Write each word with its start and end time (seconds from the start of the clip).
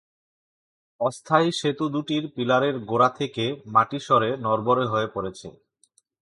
অস্থায়ী 1.01 1.49
সেতু 1.51 1.85
দুটির 1.89 2.23
পিলারের 2.35 2.75
গোড়া 2.81 3.09
থেকে 3.09 3.45
মাটি 3.65 3.99
সরে 3.99 4.29
নড়বড়ে 4.37 4.85
হয়ে 4.85 5.07
পড়েছে। 5.07 5.47